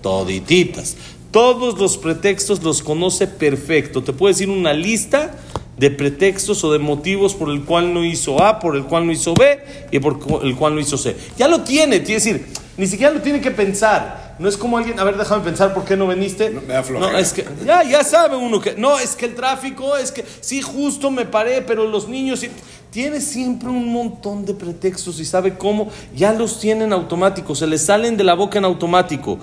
Todititas. 0.02 0.97
Todos 1.30 1.78
los 1.78 1.97
pretextos 1.97 2.62
los 2.62 2.82
conoce 2.82 3.26
perfecto. 3.26 4.02
Te 4.02 4.12
puedo 4.12 4.32
decir 4.32 4.50
una 4.50 4.73
lista 4.73 5.35
de 5.76 5.90
pretextos 5.90 6.62
o 6.64 6.73
de 6.73 6.78
motivos 6.78 7.35
por 7.35 7.50
el 7.50 7.64
cual 7.64 7.94
no 7.94 8.04
hizo 8.04 8.42
A, 8.42 8.61
por 8.61 8.76
el 8.76 8.85
cual 8.85 9.06
no 9.06 9.12
hizo 9.12 9.35
B 9.35 9.59
y 9.90 9.99
por 9.99 10.18
el 10.44 10.54
cual 10.56 10.75
no 10.75 10.80
hizo 10.80 10.99
C. 10.99 11.16
Ya 11.38 11.49
lo 11.49 11.62
tiene, 11.62 12.00
tiene 12.00 12.21
decir, 12.21 12.47
ni 12.76 12.87
siquiera 12.87 13.12
lo 13.12 13.21
tiene 13.21 13.40
que 13.40 13.50
pensar. 13.50 14.37
No 14.38 14.49
es 14.49 14.56
como 14.56 14.78
alguien, 14.78 14.99
a 14.99 15.04
ver, 15.04 15.16
déjame 15.16 15.44
pensar 15.44 15.73
por 15.73 15.85
qué 15.85 15.97
no 15.97 16.09
viniste. 16.09 16.50
No, 16.50 16.62
me 16.62 16.75
da. 16.75 16.82
No, 16.90 17.16
es 17.16 17.32
que 17.32 17.47
ya, 17.64 17.85
ya 17.85 18.02
sabe 18.02 18.37
uno 18.37 18.61
que 18.61 18.75
no, 18.75 18.99
es 18.99 19.14
que 19.14 19.26
el 19.26 19.35
tráfico, 19.35 19.97
es 19.97 20.11
que 20.11 20.25
sí, 20.40 20.62
justo 20.62 21.11
me 21.11 21.25
paré, 21.26 21.62
pero 21.62 21.87
los 21.87 22.09
niños. 22.09 22.44
Tiene 22.92 23.22
siempre 23.22 23.70
un 23.70 23.90
montón 23.90 24.44
de 24.44 24.52
pretextos 24.52 25.18
y 25.18 25.25
sabe 25.25 25.56
cómo, 25.56 25.88
ya 26.14 26.34
los 26.34 26.61
tienen 26.61 26.92
automáticos, 26.92 27.58
se 27.58 27.66
les 27.66 27.80
salen 27.80 28.18
de 28.18 28.22
la 28.22 28.34
boca 28.34 28.58
en 28.58 28.66
automático. 28.66 29.38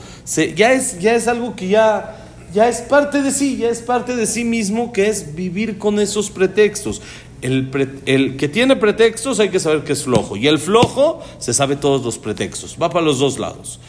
Ya, 0.56 0.72
es, 0.72 1.00
ya 1.00 1.16
es 1.16 1.28
algo 1.28 1.56
que 1.56 1.68
ya, 1.68 2.16
ya 2.54 2.70
es 2.70 2.82
parte 2.82 3.24
de 3.24 3.32
sí, 3.32 3.58
ya 3.58 3.70
es 3.70 3.82
parte 3.82 4.16
de 4.16 4.28
sí 4.28 4.44
mismo, 4.44 4.94
que 4.94 5.10
es 5.10 5.34
vivir 5.34 5.80
con 5.80 6.00
esos 6.00 6.30
pretextos. 6.30 7.02
El, 7.42 7.72
el, 8.06 8.38
que 8.38 8.48
tiene 8.50 8.76
pretextos 8.76 9.40
hay 9.40 9.50
que 9.50 9.60
saber 9.60 9.84
que 9.84 9.94
es 9.94 10.04
flojo. 10.04 10.36
Y 10.36 10.48
el 10.48 10.60
flojo 10.60 11.24
se 11.40 11.52
sabe 11.52 11.76
todos 11.76 12.06
los 12.06 12.20
pretextos. 12.20 12.78
Va 12.80 12.92
para 12.92 13.04
los 13.04 13.18
dos 13.18 13.40
lados. 13.40 13.80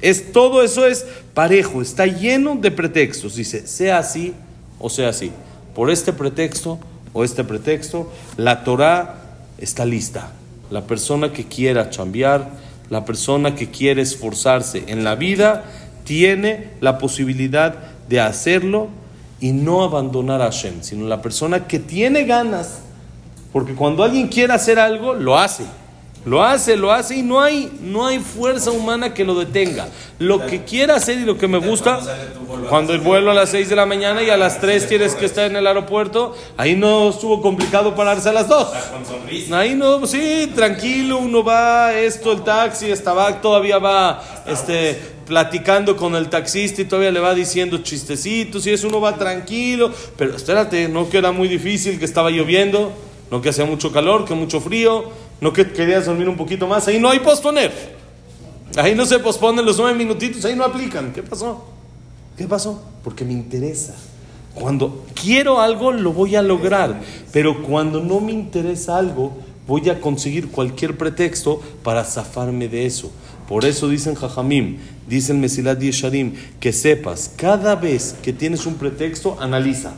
Es, 0.00 0.32
todo 0.32 0.62
eso 0.62 0.86
es 0.86 1.04
parejo, 1.34 1.82
está 1.82 2.06
lleno 2.06 2.56
de 2.56 2.70
pretextos. 2.70 3.34
Dice, 3.34 3.66
sea 3.66 3.98
así 3.98 4.32
o 4.78 4.88
sea 4.88 5.10
así. 5.10 5.32
Por 5.74 5.90
este 5.90 6.14
pretexto 6.14 6.78
o 7.12 7.24
este 7.24 7.44
pretexto, 7.44 8.10
la 8.36 8.64
Torah 8.64 9.16
está 9.58 9.84
lista. 9.84 10.32
La 10.70 10.82
persona 10.82 11.32
que 11.32 11.44
quiera 11.44 11.90
chambear, 11.90 12.50
la 12.90 13.04
persona 13.04 13.54
que 13.54 13.70
quiere 13.70 14.02
esforzarse 14.02 14.84
en 14.88 15.04
la 15.04 15.14
vida, 15.14 15.64
tiene 16.04 16.70
la 16.80 16.98
posibilidad 16.98 17.74
de 18.08 18.20
hacerlo 18.20 18.88
y 19.40 19.52
no 19.52 19.82
abandonar 19.82 20.40
a 20.40 20.46
Hashem, 20.46 20.82
sino 20.82 21.06
la 21.06 21.22
persona 21.22 21.66
que 21.66 21.78
tiene 21.78 22.24
ganas 22.24 22.80
porque 23.52 23.74
cuando 23.74 24.02
alguien 24.02 24.28
quiere 24.28 24.52
hacer 24.54 24.78
algo, 24.78 25.14
lo 25.14 25.38
hace. 25.38 25.64
Lo 26.24 26.44
hace, 26.44 26.76
lo 26.76 26.92
hace 26.92 27.16
y 27.16 27.22
no 27.22 27.40
hay, 27.40 27.72
no 27.80 28.06
hay 28.06 28.20
fuerza 28.20 28.70
humana 28.70 29.12
que 29.12 29.24
lo 29.24 29.34
detenga. 29.34 29.88
Lo 30.20 30.46
que 30.46 30.62
quiera 30.62 30.94
hacer 30.94 31.18
y 31.18 31.24
lo 31.24 31.36
que 31.36 31.48
me 31.48 31.58
gusta, 31.58 31.98
cuando 32.68 32.94
el 32.94 33.00
vuelo 33.00 33.32
a 33.32 33.34
las 33.34 33.50
6 33.50 33.68
de 33.68 33.74
la 33.74 33.86
mañana 33.86 34.22
y 34.22 34.30
a 34.30 34.36
las 34.36 34.60
3 34.60 34.88
tienes 34.88 35.16
que 35.16 35.26
estar 35.26 35.50
en 35.50 35.56
el 35.56 35.66
aeropuerto, 35.66 36.36
ahí 36.56 36.76
no 36.76 37.10
estuvo 37.10 37.42
complicado 37.42 37.96
pararse 37.96 38.28
a 38.28 38.32
las 38.32 38.46
2. 38.46 38.68
Ahí 39.50 39.74
no, 39.74 40.06
sí, 40.06 40.52
tranquilo, 40.54 41.18
uno 41.18 41.42
va, 41.42 41.92
esto, 41.92 42.30
el 42.30 42.42
taxi, 42.42 42.88
estaba, 42.92 43.40
todavía 43.40 43.78
va 43.78 44.22
este, 44.46 45.00
platicando 45.26 45.96
con 45.96 46.14
el 46.14 46.28
taxista 46.28 46.82
y 46.82 46.84
todavía 46.84 47.10
le 47.10 47.18
va 47.18 47.34
diciendo 47.34 47.78
chistecitos 47.78 48.64
y 48.68 48.70
eso 48.70 48.86
uno 48.86 49.00
va 49.00 49.16
tranquilo. 49.16 49.90
Pero 50.16 50.36
espérate, 50.36 50.88
no 50.88 51.10
que 51.10 51.18
era 51.18 51.32
muy 51.32 51.48
difícil, 51.48 51.98
que 51.98 52.04
estaba 52.04 52.30
lloviendo 52.30 52.92
no 53.32 53.40
que 53.40 53.48
hacía 53.48 53.64
mucho 53.64 53.90
calor, 53.90 54.26
que 54.26 54.34
mucho 54.34 54.60
frío, 54.60 55.04
no 55.42 55.52
que 55.52 55.72
querías 55.72 56.06
dormir 56.06 56.28
un 56.28 56.36
poquito 56.36 56.68
más, 56.68 56.86
ahí 56.86 57.00
no 57.00 57.10
hay 57.10 57.18
posponer. 57.18 57.72
Ahí 58.76 58.94
no 58.94 59.04
se 59.04 59.18
posponen 59.18 59.66
los 59.66 59.76
nueve 59.76 59.98
minutitos, 59.98 60.44
ahí 60.44 60.54
no 60.54 60.62
aplican. 60.62 61.12
¿Qué 61.12 61.20
pasó? 61.20 61.66
¿Qué 62.36 62.46
pasó? 62.46 62.80
Porque 63.02 63.24
me 63.24 63.32
interesa. 63.32 63.96
Cuando 64.54 65.04
quiero 65.20 65.60
algo, 65.60 65.90
lo 65.90 66.12
voy 66.12 66.36
a 66.36 66.42
lograr. 66.42 67.00
Pero 67.32 67.64
cuando 67.64 68.00
no 68.00 68.20
me 68.20 68.30
interesa 68.30 68.96
algo, 68.96 69.36
voy 69.66 69.90
a 69.90 70.00
conseguir 70.00 70.48
cualquier 70.48 70.96
pretexto 70.96 71.60
para 71.82 72.04
zafarme 72.04 72.68
de 72.68 72.86
eso. 72.86 73.10
Por 73.48 73.64
eso 73.64 73.88
dicen 73.88 74.14
Jajamim, 74.14 74.78
dicen 75.08 75.40
Mesilat 75.40 75.80
Yesharim, 75.80 76.34
que 76.60 76.72
sepas, 76.72 77.32
cada 77.34 77.74
vez 77.74 78.14
que 78.22 78.32
tienes 78.32 78.64
un 78.64 78.74
pretexto, 78.74 79.36
analiza. 79.40 79.94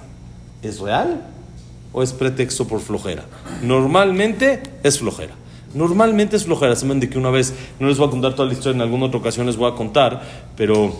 ¿Es 0.62 0.80
real? 0.80 1.34
o 1.94 2.02
es 2.02 2.12
pretexto 2.12 2.66
por 2.66 2.80
flojera? 2.80 3.24
Normalmente 3.62 4.60
es 4.84 5.00
flojera. 5.00 5.34
Normalmente 5.74 6.36
es 6.36 6.44
flojera. 6.44 6.74
Me 6.84 6.94
de 6.94 7.10
que 7.10 7.18
una 7.18 7.30
vez, 7.30 7.52
no 7.80 7.88
les 7.88 7.98
voy 7.98 8.06
a 8.06 8.10
contar 8.10 8.34
toda 8.34 8.46
la 8.46 8.54
historia, 8.54 8.76
en 8.76 8.82
alguna 8.82 9.06
otra 9.06 9.18
ocasión 9.18 9.46
les 9.46 9.56
voy 9.56 9.68
a 9.68 9.74
contar, 9.74 10.22
pero 10.56 10.94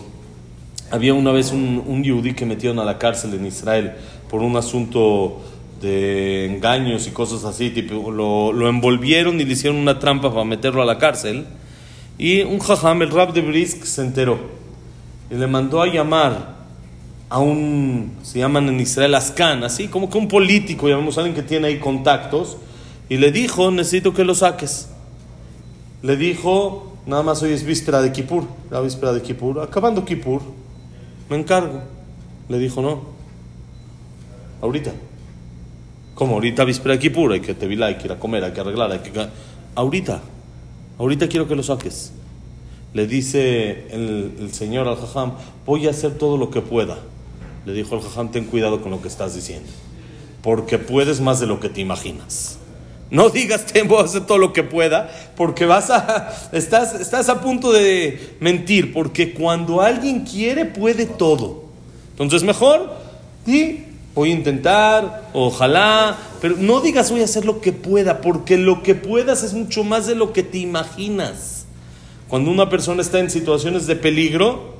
había 0.91 1.13
una 1.13 1.31
vez 1.31 1.53
un, 1.53 1.81
un 1.87 2.03
yudí 2.03 2.33
que 2.33 2.45
metieron 2.45 2.79
a 2.79 2.83
la 2.83 2.97
cárcel 2.97 3.33
en 3.35 3.45
Israel 3.45 3.93
por 4.29 4.41
un 4.41 4.57
asunto 4.57 5.41
de 5.81 6.45
engaños 6.45 7.07
y 7.07 7.11
cosas 7.11 7.45
así, 7.45 7.69
tipo, 7.69 8.11
lo, 8.11 8.51
lo, 8.51 8.67
envolvieron 8.67 9.39
y 9.39 9.45
le 9.45 9.53
hicieron 9.53 9.79
una 9.79 9.99
trampa 9.99 10.29
para 10.29 10.43
meterlo 10.43 10.81
a 10.81 10.85
la 10.85 10.97
cárcel. 10.97 11.45
Y 12.17 12.41
un 12.41 12.59
jajam, 12.59 13.01
el 13.01 13.11
rab 13.11 13.33
de 13.33 13.41
Brisk, 13.41 13.83
se 13.83 14.01
enteró 14.01 14.39
y 15.29 15.35
le 15.35 15.47
mandó 15.47 15.81
a 15.81 15.87
llamar 15.87 16.55
a 17.29 17.39
un, 17.39 18.13
se 18.21 18.39
llaman 18.39 18.69
en 18.69 18.79
Israel 18.79 19.15
Ascan, 19.15 19.63
así 19.63 19.87
como 19.87 20.09
que 20.09 20.17
un 20.17 20.27
político, 20.27 20.87
llamamos 20.87 21.17
a 21.17 21.21
alguien 21.21 21.35
que 21.35 21.41
tiene 21.41 21.67
ahí 21.67 21.79
contactos, 21.79 22.57
y 23.09 23.17
le 23.17 23.31
dijo, 23.31 23.71
necesito 23.71 24.13
que 24.13 24.23
lo 24.23 24.35
saques. 24.35 24.89
Le 26.01 26.17
dijo, 26.17 26.97
nada 27.05 27.23
más 27.23 27.41
hoy 27.41 27.51
es 27.51 27.63
víspera 27.63 28.01
de 28.01 28.11
Kippur, 28.11 28.45
la 28.69 28.81
víspera 28.81 29.13
de 29.13 29.21
Kippur, 29.21 29.59
acabando 29.59 30.05
Kippur, 30.05 30.41
me 31.29 31.37
encargo. 31.37 31.81
Le 32.49 32.59
dijo, 32.59 32.81
no, 32.81 33.01
ahorita. 34.61 34.91
como 36.13 36.35
ahorita 36.35 36.63
víspera 36.63 36.95
de 36.95 36.99
Kippur? 36.99 37.33
Hay 37.33 37.41
que 37.41 37.53
te 37.53 37.65
hay 37.65 37.95
que 37.95 38.05
ir 38.05 38.11
a 38.11 38.19
comer, 38.19 38.43
hay 38.43 38.51
que 38.51 38.61
arreglar, 38.61 38.91
hay 38.91 38.99
que... 38.99 39.27
Ahorita, 39.75 40.21
ahorita 40.97 41.27
quiero 41.27 41.47
que 41.47 41.55
lo 41.55 41.63
saques. 41.63 42.11
Le 42.93 43.07
dice 43.07 43.87
el, 43.89 44.35
el 44.39 44.53
señor 44.53 44.87
al 44.87 44.95
jajam, 44.95 45.33
voy 45.65 45.87
a 45.87 45.89
hacer 45.89 46.17
todo 46.17 46.37
lo 46.37 46.49
que 46.49 46.61
pueda 46.61 46.97
le 47.65 47.73
dijo 47.73 47.95
el 47.95 48.01
jajam, 48.01 48.31
ten 48.31 48.45
cuidado 48.45 48.81
con 48.81 48.91
lo 48.91 49.01
que 49.01 49.07
estás 49.07 49.33
diciendo, 49.33 49.69
porque 50.41 50.77
puedes 50.77 51.19
más 51.19 51.39
de 51.39 51.47
lo 51.47 51.59
que 51.59 51.69
te 51.69 51.81
imaginas. 51.81 52.59
No 53.11 53.29
digas, 53.29 53.65
tengo 53.65 53.97
que 53.97 54.03
hacer 54.03 54.25
todo 54.25 54.37
lo 54.37 54.51
que 54.51 54.63
pueda, 54.63 55.09
porque 55.35 55.65
vas 55.65 55.89
a, 55.89 56.33
estás, 56.51 56.99
estás 56.99 57.29
a 57.29 57.41
punto 57.41 57.71
de 57.71 58.35
mentir, 58.39 58.93
porque 58.93 59.33
cuando 59.33 59.81
alguien 59.81 60.21
quiere, 60.21 60.65
puede 60.65 61.05
todo. 61.05 61.65
Entonces, 62.11 62.43
mejor, 62.43 62.93
sí, 63.45 63.85
voy 64.15 64.31
a 64.31 64.33
intentar, 64.33 65.29
ojalá, 65.33 66.17
pero 66.41 66.55
no 66.57 66.81
digas 66.81 67.11
voy 67.11 67.21
a 67.21 67.25
hacer 67.25 67.45
lo 67.45 67.61
que 67.61 67.73
pueda, 67.73 68.21
porque 68.21 68.57
lo 68.57 68.81
que 68.81 68.95
puedas 68.95 69.43
es 69.43 69.53
mucho 69.53 69.83
más 69.83 70.07
de 70.07 70.15
lo 70.15 70.33
que 70.33 70.43
te 70.43 70.57
imaginas. 70.57 71.65
Cuando 72.27 72.49
una 72.49 72.69
persona 72.69 73.01
está 73.01 73.19
en 73.19 73.29
situaciones 73.29 73.85
de 73.85 73.95
peligro, 73.95 74.75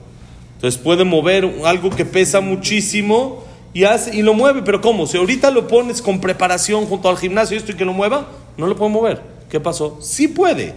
entonces 0.56 0.82
puede 0.82 1.04
mover 1.04 1.62
algo 1.66 1.92
que 1.92 2.06
pesa 2.06 2.42
muchísimo 2.42 3.45
y, 3.76 3.84
hace, 3.84 4.16
y 4.16 4.22
lo 4.22 4.34
mueve. 4.34 4.64
Pero 4.64 4.80
¿cómo? 4.80 5.06
Si 5.06 5.18
ahorita 5.18 5.52
lo 5.52 5.68
pones 5.68 6.02
con 6.02 6.22
preparación 6.22 6.86
junto 6.86 7.10
al 7.10 7.18
gimnasio 7.18 7.58
esto 7.58 7.74
y 7.74 7.76
que 7.76 7.84
lo 7.84 7.94
mueva, 7.94 8.28
no 8.58 8.66
lo 8.66 8.76
puede 8.76 8.90
mover. 8.90 9.22
¿Qué 9.50 9.60
pasó? 9.60 10.00
Sí 10.02 10.30
puede. 10.30 10.74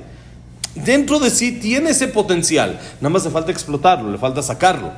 Dentro 0.74 1.20
de 1.20 1.30
sí 1.30 1.52
tiene 1.52 1.90
ese 1.90 2.08
potencial. 2.08 2.80
Nada 3.00 3.10
más 3.10 3.24
le 3.24 3.30
falta 3.30 3.52
explotarlo, 3.52 4.10
le 4.10 4.18
falta 4.18 4.42
sacarlo. 4.42 4.90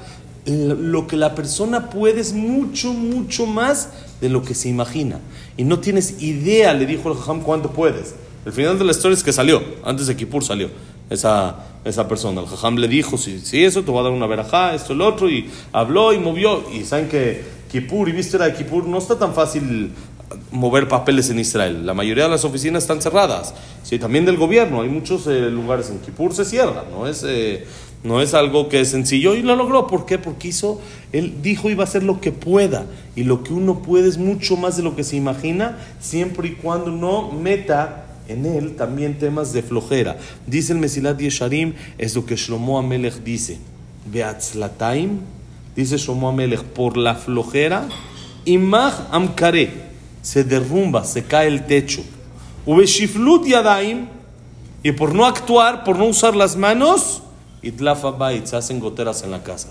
Lo 0.46 1.06
que 1.06 1.16
la 1.16 1.34
persona 1.34 1.90
puede 1.90 2.22
es 2.22 2.32
mucho, 2.32 2.94
mucho 2.94 3.44
más 3.44 3.90
de 4.22 4.30
lo 4.30 4.42
que 4.42 4.54
se 4.54 4.70
imagina. 4.70 5.20
Y 5.58 5.64
no 5.64 5.78
tienes 5.78 6.22
idea, 6.22 6.72
le 6.72 6.86
dijo 6.86 7.12
el 7.12 7.18
Jajam, 7.18 7.42
cuánto 7.42 7.70
puedes. 7.70 8.14
El 8.46 8.52
final 8.52 8.78
de 8.78 8.86
la 8.86 8.92
historia 8.92 9.14
es 9.14 9.22
que 9.22 9.34
salió, 9.34 9.62
antes 9.84 10.06
de 10.06 10.16
Kippur 10.16 10.42
salió 10.42 10.70
esa, 11.10 11.66
esa 11.84 12.08
persona. 12.08 12.40
El 12.40 12.46
jajam 12.46 12.76
le 12.76 12.88
dijo, 12.88 13.18
si, 13.18 13.40
si 13.40 13.62
eso, 13.62 13.82
te 13.82 13.92
va 13.92 14.00
a 14.00 14.04
dar 14.04 14.12
una 14.12 14.26
verajá, 14.26 14.74
esto, 14.74 14.94
el 14.94 15.02
otro, 15.02 15.28
y 15.28 15.50
habló 15.72 16.14
y 16.14 16.18
movió. 16.18 16.64
Y 16.72 16.84
saben 16.84 17.10
que 17.10 17.59
Kippur 17.70 18.08
y 18.08 18.12
víspera 18.12 18.46
de 18.46 18.54
Kippur 18.54 18.86
no 18.86 18.98
está 18.98 19.18
tan 19.18 19.32
fácil 19.32 19.92
mover 20.50 20.88
papeles 20.88 21.30
en 21.30 21.38
Israel. 21.38 21.86
La 21.86 21.94
mayoría 21.94 22.24
de 22.24 22.30
las 22.30 22.44
oficinas 22.44 22.84
están 22.84 23.00
cerradas. 23.00 23.54
Sí, 23.82 23.98
también 23.98 24.24
del 24.24 24.36
gobierno. 24.36 24.82
Hay 24.82 24.88
muchos 24.88 25.26
eh, 25.26 25.50
lugares 25.50 25.90
en 25.90 25.98
Kippur 26.00 26.34
se 26.34 26.44
cierran. 26.44 26.90
No 26.90 27.06
es, 27.06 27.24
eh, 27.26 27.64
no 28.02 28.20
es 28.20 28.34
algo 28.34 28.68
que 28.68 28.80
es 28.80 28.88
sencillo. 28.88 29.34
Y 29.34 29.42
lo 29.42 29.56
logró. 29.56 29.86
¿Por 29.86 30.06
qué? 30.06 30.18
Porque 30.18 30.48
hizo, 30.48 30.80
él 31.12 31.34
dijo 31.42 31.70
iba 31.70 31.84
a 31.84 31.86
hacer 31.86 32.02
lo 32.02 32.20
que 32.20 32.32
pueda. 32.32 32.86
Y 33.14 33.24
lo 33.24 33.42
que 33.42 33.52
uno 33.52 33.82
puede 33.82 34.08
es 34.08 34.18
mucho 34.18 34.56
más 34.56 34.76
de 34.76 34.82
lo 34.82 34.96
que 34.96 35.04
se 35.04 35.16
imagina, 35.16 35.78
siempre 36.00 36.48
y 36.48 36.52
cuando 36.52 36.90
no 36.90 37.30
meta 37.30 38.06
en 38.28 38.46
él 38.46 38.76
también 38.76 39.18
temas 39.18 39.52
de 39.52 39.62
flojera. 39.62 40.18
Dice 40.46 40.72
el 40.72 40.78
Mesilat 40.78 41.18
Yesharim, 41.18 41.74
es 41.98 42.14
lo 42.14 42.24
que 42.24 42.36
Shlomo 42.36 42.78
Amelech 42.78 43.22
dice. 43.24 43.58
Beatzlataim, 44.06 45.18
dice 45.76 45.96
Shlomo 45.96 46.28
Amelech, 46.28 46.62
por 46.62 46.96
la 46.96 47.14
flojera, 47.14 47.88
Imach 48.44 48.94
Amkare, 49.10 49.70
se 50.22 50.44
derrumba, 50.44 51.04
se 51.04 51.24
cae 51.24 51.48
el 51.48 51.66
techo. 51.66 52.02
Ubeshiflut 52.66 53.46
Yadaim, 53.46 54.06
y 54.82 54.92
por 54.92 55.14
no 55.14 55.26
actuar, 55.26 55.84
por 55.84 55.98
no 55.98 56.06
usar 56.06 56.34
las 56.34 56.56
manos, 56.56 57.22
Itlafa 57.62 58.10
Bait, 58.12 58.46
se 58.46 58.56
hacen 58.56 58.80
goteras 58.80 59.22
en 59.22 59.30
la 59.30 59.42
casa. 59.42 59.68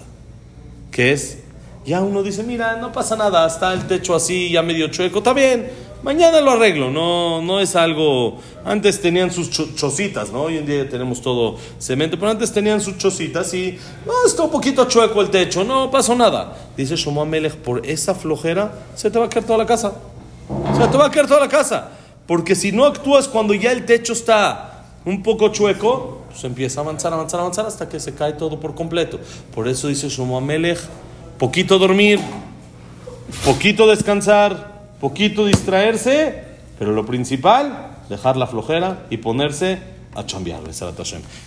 ¿Qué 0.91 1.11
es? 1.11 1.39
Ya 1.85 2.01
uno 2.01 2.21
dice, 2.23 2.43
mira, 2.43 2.75
no 2.77 2.91
pasa 2.91 3.15
nada, 3.15 3.47
está 3.47 3.73
el 3.73 3.87
techo 3.87 4.13
así, 4.15 4.49
ya 4.49 4.61
medio 4.61 4.89
chueco, 4.89 5.19
está 5.19 5.33
bien 5.33 5.88
Mañana 6.01 6.39
lo 6.39 6.51
arreglo, 6.51 6.89
no, 6.89 7.41
no 7.41 7.59
es 7.59 7.75
algo. 7.75 8.37
Antes 8.63 9.01
tenían 9.01 9.31
sus 9.31 9.49
chocitas, 9.75 10.31
¿no? 10.31 10.43
Hoy 10.43 10.55
en 10.57 10.65
día 10.65 10.87
tenemos 10.87 11.21
todo 11.21 11.57
cemento, 11.77 12.17
pero 12.17 12.31
antes 12.31 12.53
tenían 12.53 12.79
sus 12.79 12.97
chocitas 12.97 13.53
y. 13.53 13.77
No, 14.05 14.13
está 14.25 14.43
un 14.43 14.49
poquito 14.49 14.85
chueco 14.85 15.21
el 15.21 15.29
techo, 15.29 15.65
no 15.65 15.91
pasó 15.91 16.15
nada. 16.15 16.57
Dice 16.77 16.95
Shlomo 16.95 17.23
Amelech, 17.23 17.55
por 17.55 17.85
esa 17.85 18.15
flojera 18.15 18.71
se 18.95 19.11
te 19.11 19.19
va 19.19 19.25
a 19.25 19.29
caer 19.29 19.45
toda 19.45 19.57
la 19.57 19.65
casa. 19.65 19.93
Se 20.77 20.87
te 20.87 20.97
va 20.97 21.07
a 21.07 21.11
caer 21.11 21.27
toda 21.27 21.41
la 21.41 21.49
casa. 21.49 21.91
Porque 22.25 22.55
si 22.55 22.71
no 22.71 22.85
actúas 22.85 23.27
cuando 23.27 23.53
ya 23.53 23.73
el 23.73 23.85
techo 23.85 24.13
está 24.13 24.85
un 25.03 25.21
poco 25.21 25.49
chueco, 25.49 26.21
pues 26.29 26.41
empieza 26.45 26.79
a 26.79 26.83
avanzar, 26.83 27.11
avanzar, 27.11 27.41
avanzar 27.41 27.65
hasta 27.65 27.89
que 27.89 27.99
se 27.99 28.13
cae 28.13 28.33
todo 28.33 28.57
por 28.57 28.73
completo. 28.73 29.19
Por 29.53 29.67
eso 29.67 29.89
dice 29.89 30.07
Shlomo 30.07 30.37
Amelech, 30.37 30.79
poquito 31.37 31.77
dormir, 31.77 32.21
poquito 33.43 33.85
descansar 33.85 34.68
poquito 34.99 35.45
distraerse, 35.45 36.43
Pero 36.77 36.93
lo 36.93 37.05
principal, 37.05 37.97
dejar 38.07 38.37
la 38.37 38.47
flojera 38.47 39.05
y 39.09 39.17
ponerse 39.17 39.79
a 40.15 40.25
chambear. 40.25 40.61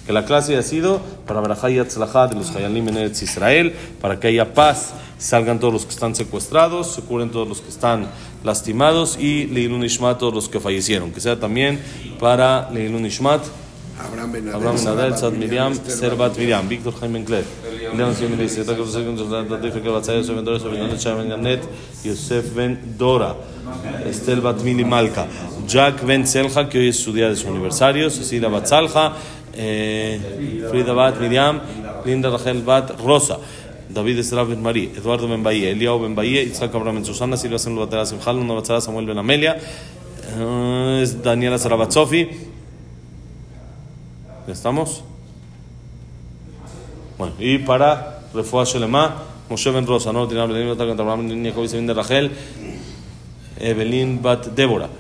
Que 0.07 0.13
la 0.13 0.25
clase 0.25 0.53
haya 0.53 0.63
sido 0.63 1.01
para 1.27 1.41
Barajá 1.41 1.71
y 1.71 1.75
de 1.75 1.85
los 2.35 2.55
Hayalim 2.55 2.89
en 2.89 2.97
Eretz 2.97 3.23
Israel, 3.23 3.75
para 4.01 4.21
que 4.21 4.29
haya 4.29 4.55
paz, 4.55 4.95
salgan 5.19 5.59
todos 5.59 5.73
los 5.73 5.85
que 5.85 5.93
están 5.93 6.15
secuestrados, 6.15 6.95
se 6.95 7.03
curen 7.03 7.31
todos 7.31 7.49
los 7.49 7.61
que 7.61 7.69
están 7.71 8.09
lastimados 8.45 9.19
y 9.19 9.47
Leilun 9.47 9.85
Ishmat 9.85 10.19
todos 10.19 10.35
los 10.35 10.49
que 10.49 10.61
fallecieron. 10.61 11.13
Que 11.13 11.21
sea 11.21 11.39
también 11.39 11.81
para 12.19 12.71
Leilun 12.71 13.07
Ishmat. 13.07 13.43
Abraham 14.07 14.33
Ben 14.33 14.49
Abraham 14.49 14.77
Nadal, 14.85 15.13
Tzad 15.15 15.33
Miriam, 15.33 15.73
Servat 15.75 16.37
Miriam, 16.37 16.69
Víctor 16.69 16.93
Jaime 17.01 17.19
Encler, 17.21 17.45
Leon 17.97 18.15
Sion 18.15 18.31
Milicia, 18.31 18.65
Zeta 18.65 18.75
Cruz 18.75 18.93
Segun, 18.93 19.17
Zoltan 19.17 19.49
Tatif, 19.49 19.75
que 19.75 19.89
Batzaya, 19.89 20.19
Yosef 20.19 20.35
Ben 20.35 20.45
Dora, 20.45 20.59
Yosef 22.05 22.55
Ben 22.55 22.73
Yosef 22.75 22.99
Dora, 22.99 23.37
Estel 24.07 24.41
Bat 24.41 24.63
Mili 24.63 24.85
Malka, 24.85 25.27
Jack 25.67 26.05
Ben 26.05 26.27
Selja, 26.27 26.69
que 26.69 26.79
hoy 26.79 26.89
es 26.89 26.99
su 26.99 27.13
día 27.13 27.29
de 27.29 27.37
su 27.37 27.49
aniversario, 27.49 28.11
Cecilia 28.11 28.49
Bat 28.49 28.67
Salja, 28.67 29.13
eh, 29.55 30.67
Frida 30.71 30.93
Bat 30.93 31.21
Miriam, 31.21 31.61
Linda 32.05 32.31
Rachel 32.31 32.63
Bat 32.63 33.01
Rosa, 33.01 33.39
David 33.89 34.19
Estrada 34.19 34.45
Ben 34.45 34.63
Marí, 34.63 34.93
Eduardo 34.97 35.29
Ben 35.29 35.43
Bahía, 35.43 35.71
Eliao 35.71 36.01
Ben 36.01 36.15
Bahía, 36.15 36.43
Itzhak 36.43 36.75
Abraham 36.75 36.97
Ben 36.97 37.05
Susana, 37.05 37.37
Silvia 37.37 37.59
Sen 37.59 37.77
Batera 37.77 38.05
Simchal, 38.05 38.37
Nuna 38.37 38.55
Batzara, 38.55 38.81
Samuel 38.81 39.07
Ben 39.07 39.19
Amelia, 39.19 39.57
eh, 40.39 41.07
Daniela 41.23 41.59
Sarabatsofi, 41.59 42.52
¿Ya 44.53 44.57
estamos? 44.57 45.03
Bueno, 47.17 47.33
y 47.39 47.57
para 47.57 48.21
Refuah 48.35 48.65
Shelema, 48.65 49.23
Moshe 49.49 49.71
Ben 49.71 49.87
Rosa, 49.87 50.13
no 50.13 50.29
tiene 50.29 50.47
Belén 50.47 50.77
Bat 50.77 50.91
Abraham 50.91 51.27
Ben 51.27 51.43
Jacob 51.43 51.67
Ben 51.73 51.87
de 51.87 51.95
Rachel, 51.95 52.31
Evelyn 53.59 54.21
Bat 54.21 54.49
Débora. 54.49 54.91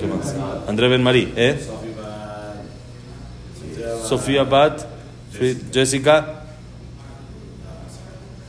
¿Qué 0.00 0.06
más? 0.06 0.34
André 0.66 0.88
Ben 0.88 1.02
Marí, 1.02 1.30
¿eh? 1.36 1.60
Sofía 4.08 4.44
Bat, 4.44 4.86
Jessica. 5.70 6.46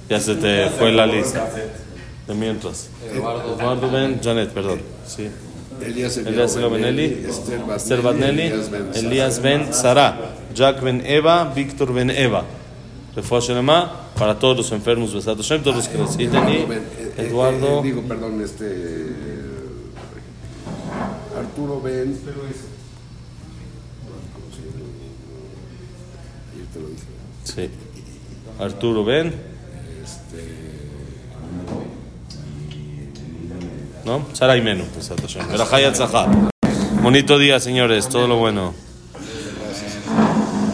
Ya 0.07 0.21
se 0.21 0.35
te 0.35 0.69
fue 0.69 0.93
la 0.93 1.05
lista. 1.05 1.49
De 2.25 2.33
mientras. 2.33 2.89
Eduardo 3.05 3.91
Ben 3.91 4.21
Janet, 4.23 4.51
perdón. 4.51 4.79
Sí. 5.05 5.29
Elías 5.81 6.15
Benelli, 6.55 7.25
Esther 7.75 8.01
Batnelli, 8.01 8.41
Elías 8.43 8.69
Ben 8.71 8.93
Sara. 8.93 8.99
Elías 9.07 9.41
Ben 9.41 9.73
Sara, 9.73 10.35
Jack 10.53 10.81
Ben 10.81 11.03
Eva, 11.05 11.51
Víctor 11.53 11.93
Ben 11.93 12.09
Eva. 12.09 12.43
Refuah 13.15 13.39
Shelema 13.39 13.91
para 14.17 14.37
todos 14.39 14.57
los 14.57 14.71
enfermos, 14.71 15.13
Besat 15.13 15.37
Hashem, 15.37 15.61
todos 15.63 15.77
los 15.77 15.87
que 15.87 15.97
necesiten. 15.97 16.49
Y 16.49 16.55
Eduardo 16.55 16.67
Ben- 16.67 16.79
eh, 16.79 17.13
eh, 17.17 17.27
Eduardo, 17.27 17.79
eh, 17.79 17.83
digo, 17.83 18.01
perdón, 18.03 18.41
este. 18.41 18.65
Arturo 21.37 21.81
Ben. 21.81 22.17
Ayer 26.53 26.65
te 26.73 26.79
lo 26.79 26.87
dije. 26.87 27.03
sí. 27.43 27.69
Arturo 28.59 29.03
Ben, 29.03 29.33
¿no? 34.05 34.25
Sara 34.33 34.55
y 34.55 34.61
Menú, 34.61 34.85
Besat 34.95 35.19
Hashem. 35.19 35.47
Berajá 35.51 35.81
y 35.81 35.83
Atzajá. 35.85 36.27
Bonito 37.01 37.37
día, 37.37 37.59
señores, 37.59 38.07
todo 38.07 38.27
lo 38.27 38.37
bueno. 38.37 38.73